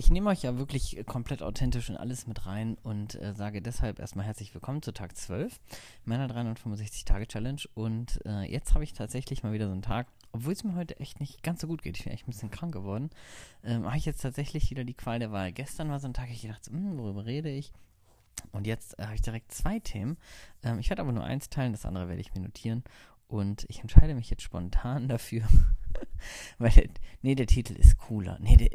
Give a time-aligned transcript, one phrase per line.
[0.00, 3.98] Ich nehme euch ja wirklich komplett authentisch in alles mit rein und äh, sage deshalb
[3.98, 5.58] erstmal herzlich willkommen zu Tag 12
[6.04, 7.62] meiner 365-Tage-Challenge.
[7.74, 11.00] Und äh, jetzt habe ich tatsächlich mal wieder so einen Tag, obwohl es mir heute
[11.00, 11.98] echt nicht ganz so gut geht.
[11.98, 13.10] Ich bin echt ein bisschen krank geworden.
[13.64, 15.50] Ähm, habe ich jetzt tatsächlich wieder die Qual der Wahl.
[15.50, 17.72] Gestern war so ein Tag, ich dachte, hm, worüber rede ich?
[18.52, 20.16] Und jetzt äh, habe ich direkt zwei Themen.
[20.62, 22.84] Ähm, ich werde aber nur eins teilen, das andere werde ich mir notieren.
[23.26, 25.42] Und ich entscheide mich jetzt spontan dafür.
[26.58, 26.88] Weil,
[27.20, 28.38] nee, der Titel ist cooler.
[28.40, 28.70] Nee, der,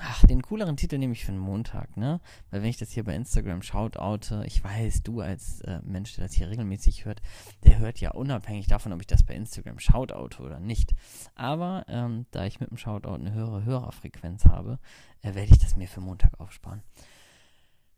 [0.00, 2.20] ach, den cooleren Titel nehme ich für einen Montag, ne?
[2.50, 6.24] Weil wenn ich das hier bei Instagram shoutoute, ich weiß, du als äh, Mensch, der
[6.24, 7.22] das hier regelmäßig hört,
[7.64, 10.94] der hört ja unabhängig davon, ob ich das bei Instagram shoutoute oder nicht.
[11.34, 14.78] Aber ähm, da ich mit dem Shoutout eine höhere Hörerfrequenz habe,
[15.22, 16.82] äh, werde ich das mir für Montag aufsparen.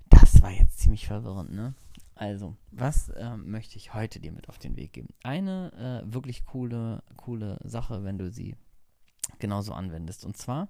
[0.08, 1.74] Das war jetzt ziemlich verwirrend, ne?
[2.14, 5.08] Also, was äh, möchte ich heute dir mit auf den Weg geben?
[5.22, 8.56] Eine äh, wirklich coole, coole Sache, wenn du sie
[9.40, 10.24] genauso anwendest.
[10.24, 10.68] Und zwar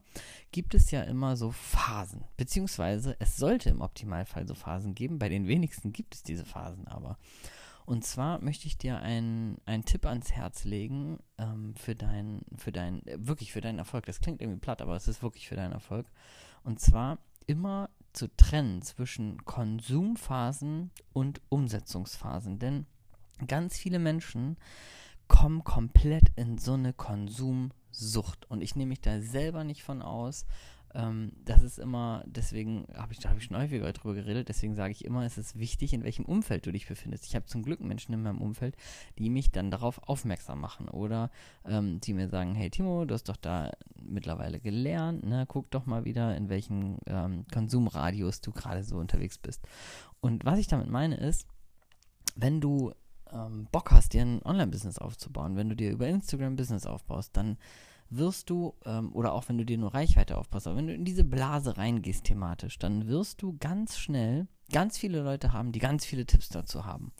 [0.52, 5.18] gibt es ja immer so Phasen, beziehungsweise es sollte im Optimalfall so Phasen geben.
[5.18, 7.18] Bei den wenigsten gibt es diese Phasen aber.
[7.86, 13.04] Und zwar möchte ich dir einen, Tipp ans Herz legen ähm, für deinen, für dein,
[13.06, 14.06] äh, wirklich für deinen Erfolg.
[14.06, 16.06] Das klingt irgendwie platt, aber es ist wirklich für deinen Erfolg.
[16.62, 22.60] Und zwar immer zu trennen zwischen Konsumphasen und Umsetzungsphasen.
[22.60, 22.86] Denn
[23.48, 24.56] ganz viele Menschen
[25.26, 26.92] kommen komplett in so eine
[27.90, 28.50] Konsumsucht.
[28.50, 30.46] Und ich nehme mich da selber nicht von aus.
[30.92, 34.74] Ähm, das ist immer, deswegen habe ich, da habe ich schon häufiger drüber geredet, deswegen
[34.74, 37.26] sage ich immer, es ist wichtig, in welchem Umfeld du dich befindest.
[37.26, 38.76] Ich habe zum Glück Menschen in meinem Umfeld,
[39.16, 41.30] die mich dann darauf aufmerksam machen oder
[41.64, 43.70] ähm, die mir sagen, hey Timo, du hast doch da
[44.02, 45.44] mittlerweile gelernt, ne?
[45.46, 49.62] guck doch mal wieder, in welchem ähm, Konsumradius du gerade so unterwegs bist.
[50.20, 51.46] Und was ich damit meine ist,
[52.34, 52.92] wenn du
[53.32, 57.58] ähm, Bock hast, dir ein Online-Business aufzubauen, wenn du dir über Instagram Business aufbaust, dann
[58.10, 61.04] wirst du, ähm, oder auch wenn du dir nur Reichweite aufpasst, aber wenn du in
[61.04, 66.04] diese Blase reingehst thematisch, dann wirst du ganz schnell ganz viele Leute haben, die ganz
[66.04, 67.12] viele Tipps dazu haben.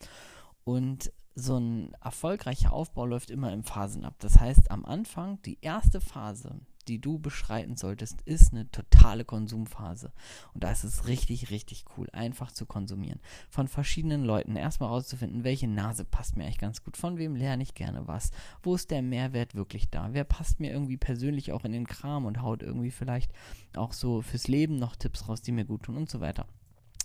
[0.64, 4.16] Und so ein erfolgreicher Aufbau läuft immer in Phasen ab.
[4.18, 10.12] Das heißt, am Anfang, die erste Phase, die du beschreiten solltest, ist eine totale Konsumphase.
[10.54, 13.20] Und da ist es richtig, richtig cool, einfach zu konsumieren.
[13.48, 17.62] Von verschiedenen Leuten erstmal rauszufinden, welche Nase passt mir eigentlich ganz gut, von wem lerne
[17.62, 18.30] ich gerne was,
[18.62, 22.24] wo ist der Mehrwert wirklich da, wer passt mir irgendwie persönlich auch in den Kram
[22.24, 23.32] und haut irgendwie vielleicht
[23.76, 26.46] auch so fürs Leben noch Tipps raus, die mir gut tun und so weiter.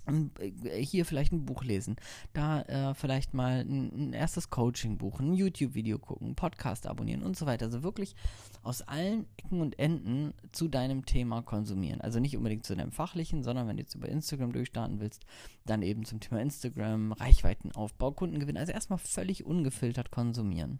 [0.07, 1.95] Äh, hier vielleicht ein Buch lesen,
[2.33, 7.37] da äh, vielleicht mal ein, ein erstes Coaching buchen, ein YouTube-Video gucken, Podcast abonnieren und
[7.37, 7.65] so weiter.
[7.65, 8.15] Also wirklich
[8.63, 12.01] aus allen Ecken und Enden zu deinem Thema konsumieren.
[12.01, 15.25] Also nicht unbedingt zu deinem fachlichen, sondern wenn du jetzt über Instagram durchstarten willst,
[15.65, 18.57] dann eben zum Thema Instagram, Reichweitenaufbau, Kundengewinn.
[18.57, 20.79] Also erstmal völlig ungefiltert konsumieren.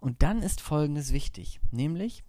[0.00, 2.24] Und dann ist Folgendes wichtig, nämlich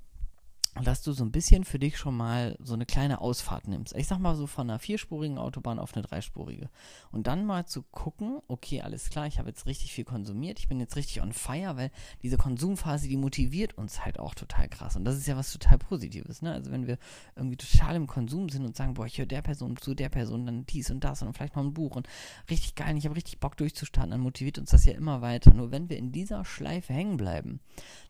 [0.83, 3.95] dass du so ein bisschen für dich schon mal so eine kleine Ausfahrt nimmst.
[3.95, 6.69] Ich sag mal so von einer vierspurigen Autobahn auf eine dreispurige.
[7.11, 10.67] Und dann mal zu gucken, okay, alles klar, ich habe jetzt richtig viel konsumiert, ich
[10.67, 11.91] bin jetzt richtig on fire, weil
[12.21, 14.97] diese Konsumphase, die motiviert uns halt auch total krass.
[14.97, 16.51] Und das ist ja was total Positives, ne?
[16.51, 16.97] Also wenn wir
[17.35, 20.45] irgendwie total im Konsum sind und sagen, boah, ich höre der Person zu der Person,
[20.45, 22.07] dann dies und das und vielleicht noch ein Buch und
[22.49, 25.53] richtig geil, ich habe richtig Bock durchzustarten, dann motiviert uns das ja immer weiter.
[25.53, 27.61] Nur wenn wir in dieser Schleife hängen bleiben,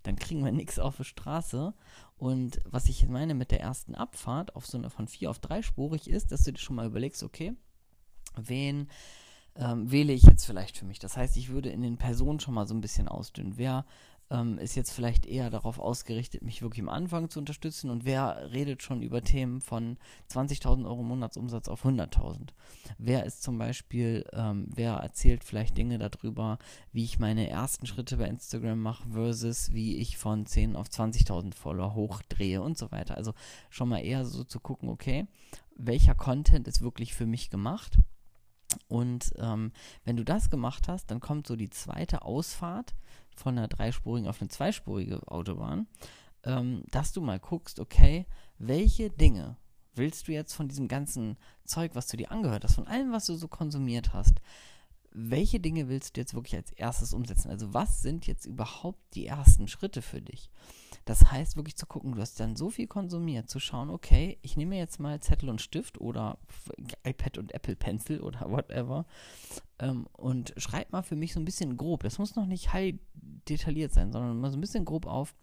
[0.04, 1.76] dann kriegen wir nichts auf der Straße
[2.18, 6.10] und was ich meine mit der ersten Abfahrt auf so eine von vier auf dreispurig
[6.10, 7.54] ist, dass du dir schon mal überlegst, okay,
[8.38, 8.90] wen
[9.56, 11.00] ähm, wähle ich jetzt vielleicht für mich?
[11.00, 13.58] Das heißt, ich würde in den Personen schon mal so ein bisschen ausdünnen.
[13.58, 13.86] Wer
[14.32, 18.52] ähm, ist jetzt vielleicht eher darauf ausgerichtet, mich wirklich am Anfang zu unterstützen und wer
[18.52, 19.98] redet schon über Themen von
[20.32, 22.50] 20.000 Euro Monatsumsatz auf 100.000?
[22.98, 26.58] Wer ist zum Beispiel, ähm, wer erzählt vielleicht Dinge darüber,
[26.92, 31.54] wie ich meine ersten Schritte bei Instagram mache versus wie ich von 10 auf 20.000
[31.54, 33.16] Follower hochdrehe und so weiter.
[33.18, 33.34] Also
[33.70, 35.28] schon mal eher so zu gucken, okay,
[35.76, 38.00] welcher Content ist wirklich für mich gemacht?
[38.88, 39.72] Und ähm,
[40.04, 42.96] wenn du das gemacht hast, dann kommt so die zweite Ausfahrt
[43.40, 45.88] von einer dreispurigen auf eine zweispurige Autobahn,
[46.44, 48.26] ähm, dass du mal guckst, okay,
[48.58, 49.58] welche Dinge
[49.94, 53.26] willst du jetzt von diesem ganzen Zeug, was du dir angehört hast, von allem, was
[53.26, 54.42] du so konsumiert hast,
[55.18, 57.50] welche Dinge willst du jetzt wirklich als erstes umsetzen?
[57.50, 60.50] Also was sind jetzt überhaupt die ersten Schritte für dich?
[61.06, 64.58] Das heißt wirklich zu gucken, du hast dann so viel konsumiert, zu schauen, okay, ich
[64.58, 66.38] nehme jetzt mal Zettel und Stift oder
[67.04, 69.06] iPad und Apple Pencil oder whatever
[69.80, 72.04] ähm, und schreib mal für mich so ein bisschen grob.
[72.04, 72.96] Das muss noch nicht high
[73.50, 75.36] detailliert sein, sondern mal so ein bisschen grob auf,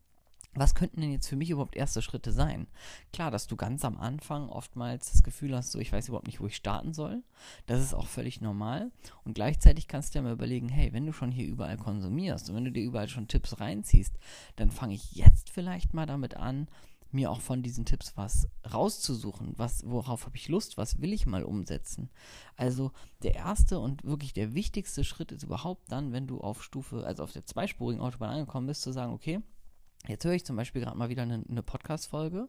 [0.55, 2.67] was könnten denn jetzt für mich überhaupt erste Schritte sein?
[3.13, 6.41] Klar, dass du ganz am Anfang oftmals das Gefühl hast, so ich weiß überhaupt nicht,
[6.41, 7.23] wo ich starten soll.
[7.67, 8.91] Das ist auch völlig normal.
[9.25, 12.57] Und gleichzeitig kannst du dir mal überlegen, hey, wenn du schon hier überall konsumierst und
[12.57, 14.19] wenn du dir überall schon Tipps reinziehst,
[14.57, 16.69] dann fange ich jetzt vielleicht mal damit an,
[17.15, 19.55] mir auch von diesen Tipps was rauszusuchen.
[19.57, 20.77] Was, worauf habe ich Lust?
[20.77, 22.11] Was will ich mal umsetzen?
[22.57, 22.93] Also
[23.23, 27.23] der erste und wirklich der wichtigste Schritt ist überhaupt dann, wenn du auf Stufe, also
[27.23, 29.41] auf der zweispurigen Autobahn angekommen bist, zu sagen, okay,
[30.09, 32.49] jetzt höre ich zum Beispiel gerade mal wieder eine, eine Podcast-Folge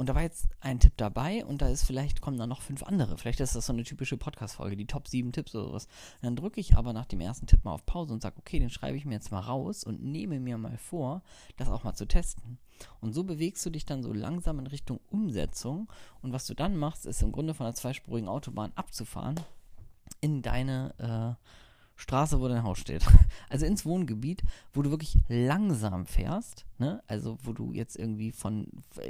[0.00, 2.82] und da war jetzt ein Tipp dabei und da ist vielleicht, kommen dann noch fünf
[2.82, 3.18] andere.
[3.18, 5.84] Vielleicht ist das so eine typische Podcast-Folge, die Top 7 Tipps oder sowas.
[5.84, 8.58] Und dann drücke ich aber nach dem ersten Tipp mal auf Pause und sage, okay,
[8.58, 11.20] den schreibe ich mir jetzt mal raus und nehme mir mal vor,
[11.58, 12.56] das auch mal zu testen.
[13.02, 15.92] Und so bewegst du dich dann so langsam in Richtung Umsetzung.
[16.22, 19.38] Und was du dann machst, ist im Grunde von einer zweispurigen Autobahn abzufahren
[20.22, 21.69] in deine äh,
[22.00, 23.04] Straße, wo dein Haus steht.
[23.48, 24.42] Also ins Wohngebiet,
[24.72, 27.02] wo du wirklich langsam fährst, ne?
[27.08, 28.68] Also wo du jetzt irgendwie von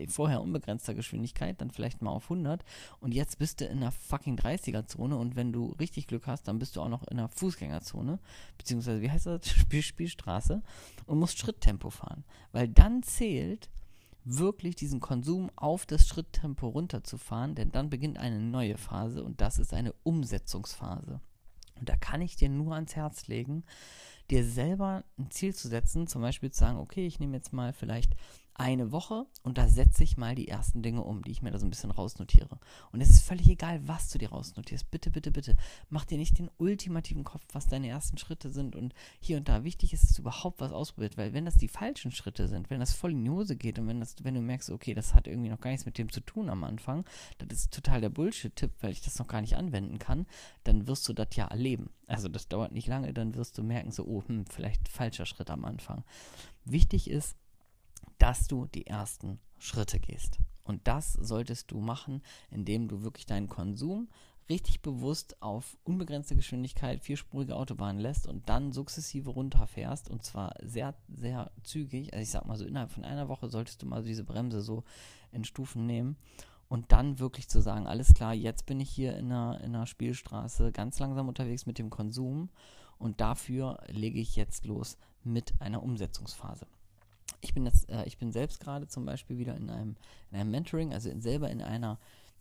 [0.09, 2.65] vorher unbegrenzter Geschwindigkeit, dann vielleicht mal auf 100
[3.01, 6.59] und jetzt bist du in einer fucking 30er-Zone und wenn du richtig Glück hast, dann
[6.59, 8.19] bist du auch noch in einer Fußgängerzone,
[8.57, 9.47] beziehungsweise wie heißt das?
[9.51, 10.63] Spiel Spielstraße
[11.05, 12.25] und musst Schritttempo fahren.
[12.53, 13.69] Weil dann zählt,
[14.25, 19.59] wirklich diesen Konsum auf das Schritttempo runterzufahren, denn dann beginnt eine neue Phase und das
[19.59, 21.21] ist eine Umsetzungsphase.
[21.81, 23.65] Und da kann ich dir nur ans Herz legen,
[24.31, 27.73] dir selber ein Ziel zu setzen, zum Beispiel zu sagen, okay, ich nehme jetzt mal
[27.73, 28.15] vielleicht
[28.55, 31.59] eine Woche und da setze ich mal die ersten Dinge um, die ich mir da
[31.59, 32.59] so ein bisschen rausnotiere.
[32.93, 34.91] Und es ist völlig egal, was du dir rausnotierst.
[34.91, 35.57] Bitte, bitte, bitte,
[35.89, 39.65] mach dir nicht den ultimativen Kopf, was deine ersten Schritte sind und hier und da.
[39.65, 42.81] Wichtig ist, dass du überhaupt was ausprobiert, weil wenn das die falschen Schritte sind, wenn
[42.81, 45.27] das voll in die Hose geht und wenn, das, wenn du merkst, okay, das hat
[45.27, 47.05] irgendwie noch gar nichts mit dem zu tun am Anfang,
[47.39, 50.27] das ist total der Bullshit-Tipp, weil ich das noch gar nicht anwenden kann,
[50.65, 51.91] dann wirst du das ja erleben.
[52.07, 55.51] Also das dauert nicht lange, dann wirst du merken, so, oh, hm, vielleicht falscher Schritt
[55.51, 56.05] am Anfang.
[56.65, 57.37] Wichtig ist,
[58.21, 60.39] dass du die ersten Schritte gehst.
[60.63, 64.09] Und das solltest du machen, indem du wirklich deinen Konsum
[64.49, 70.95] richtig bewusst auf unbegrenzte Geschwindigkeit vierspurige Autobahnen lässt und dann sukzessive runterfährst und zwar sehr,
[71.09, 72.13] sehr zügig.
[72.13, 74.85] Also ich sag mal so, innerhalb von einer Woche solltest du mal diese Bremse so
[75.33, 76.17] in Stufen nehmen
[76.69, 79.87] und dann wirklich zu sagen, alles klar, jetzt bin ich hier in einer, in einer
[79.87, 82.51] Spielstraße ganz langsam unterwegs mit dem Konsum
[82.99, 86.67] und dafür lege ich jetzt los mit einer Umsetzungsphase
[87.41, 89.97] ich bin jetzt, äh, ich bin selbst gerade zum Beispiel wieder in einem,
[90.31, 91.99] in einem Mentoring, also in, selber in einer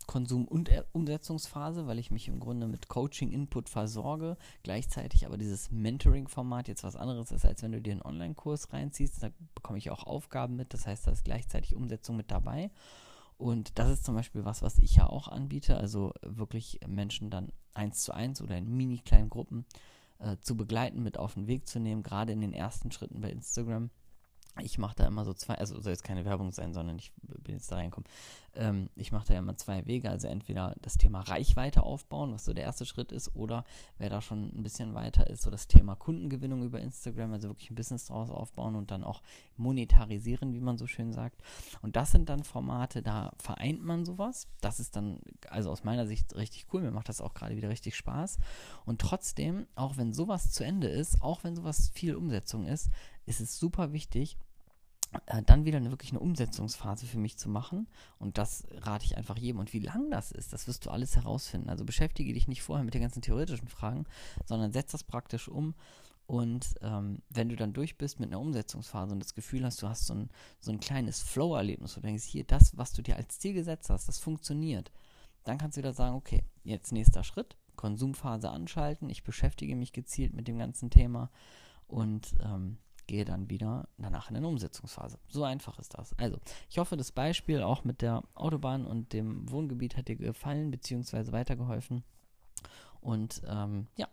[0.08, 6.68] Konsum- und Umsetzungsphase, weil ich mich im Grunde mit Coaching-Input versorge, gleichzeitig aber dieses Mentoring-Format
[6.68, 9.22] jetzt was anderes ist, als wenn du dir einen Online-Kurs reinziehst.
[9.22, 12.72] Da bekomme ich auch Aufgaben mit, das heißt, da ist gleichzeitig Umsetzung mit dabei.
[13.38, 17.52] Und das ist zum Beispiel was, was ich ja auch anbiete, also wirklich Menschen dann
[17.74, 19.66] eins zu eins oder in mini kleinen Gruppen
[20.18, 23.30] äh, zu begleiten, mit auf den Weg zu nehmen, gerade in den ersten Schritten bei
[23.30, 23.92] Instagram
[24.62, 27.56] ich mache da immer so zwei, also soll jetzt keine Werbung sein, sondern ich bin
[27.56, 28.10] jetzt da reingekommen.
[28.56, 32.54] Ähm, ich mache da immer zwei Wege, also entweder das Thema Reichweite aufbauen, was so
[32.54, 33.64] der erste Schritt ist, oder
[33.98, 37.70] wer da schon ein bisschen weiter ist, so das Thema Kundengewinnung über Instagram, also wirklich
[37.70, 39.22] ein Business draus aufbauen und dann auch
[39.58, 41.42] monetarisieren, wie man so schön sagt.
[41.82, 44.48] Und das sind dann Formate, da vereint man sowas.
[44.62, 45.20] Das ist dann,
[45.50, 46.82] also aus meiner Sicht richtig cool.
[46.82, 48.40] Mir macht das auch gerade wieder richtig Spaß.
[48.86, 52.90] Und trotzdem, auch wenn sowas zu Ende ist, auch wenn sowas viel Umsetzung ist,
[53.26, 54.38] ist es super wichtig,
[55.26, 57.88] äh, dann wieder eine, wirklich eine Umsetzungsphase für mich zu machen.
[58.20, 59.60] Und das rate ich einfach jedem.
[59.60, 61.70] Und wie lang das ist, das wirst du alles herausfinden.
[61.70, 64.06] Also beschäftige dich nicht vorher mit den ganzen theoretischen Fragen,
[64.46, 65.74] sondern setz das praktisch um.
[66.28, 69.88] Und ähm, wenn du dann durch bist mit einer Umsetzungsphase und das Gefühl hast, du
[69.88, 70.30] hast so ein,
[70.60, 73.90] so ein kleines Flow-Erlebnis, wo du denkst, hier, das, was du dir als Ziel gesetzt
[73.90, 74.92] hast, das funktioniert,
[75.44, 80.36] dann kannst du wieder sagen, okay, jetzt nächster Schritt, Konsumphase anschalten, ich beschäftige mich gezielt
[80.36, 81.32] mit dem ganzen Thema
[81.88, 82.78] und ähm,
[83.10, 85.18] gehe dann wieder danach in eine Umsetzungsphase.
[85.28, 86.14] So einfach ist das.
[86.20, 86.38] Also,
[86.70, 91.32] ich hoffe, das Beispiel auch mit der Autobahn und dem Wohngebiet hat dir gefallen bzw.
[91.32, 92.04] weitergeholfen.
[93.02, 94.08] Und ähm, ja,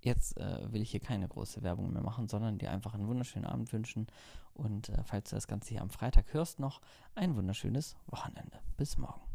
[0.00, 3.46] jetzt äh, will ich hier keine große Werbung mehr machen, sondern dir einfach einen wunderschönen
[3.46, 4.06] Abend wünschen.
[4.54, 6.80] Und äh, falls du das Ganze hier am Freitag hörst, noch
[7.16, 8.60] ein wunderschönes Wochenende.
[8.76, 9.29] Bis morgen.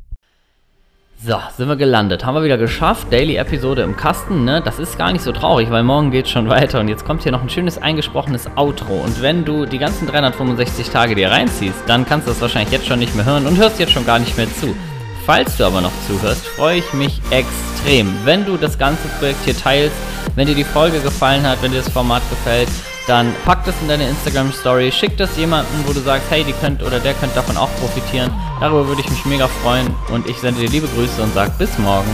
[1.24, 2.26] So, sind wir gelandet.
[2.26, 3.08] Haben wir wieder geschafft.
[3.12, 4.62] Daily-Episode im Kasten, ne?
[4.64, 6.80] Das ist gar nicht so traurig, weil morgen geht schon weiter.
[6.82, 8.96] Und jetzt kommt hier noch ein schönes eingesprochenes Outro.
[8.96, 12.86] Und wenn du die ganzen 365 Tage dir reinziehst, dann kannst du das wahrscheinlich jetzt
[12.86, 14.76] schon nicht mehr hören und hörst jetzt schon gar nicht mehr zu.
[15.26, 19.58] Falls du aber noch zuhörst, freue ich mich extrem, wenn du das ganze Projekt hier
[19.58, 19.96] teilst,
[20.36, 22.70] wenn dir die Folge gefallen hat, wenn dir das Format gefällt
[23.08, 26.54] dann pack das in deine Instagram Story, schick das jemanden, wo du sagst, hey, die
[26.54, 28.32] könnt oder der könnte davon auch profitieren.
[28.60, 31.78] Darüber würde ich mich mega freuen und ich sende dir liebe Grüße und sag bis
[31.78, 32.10] morgen.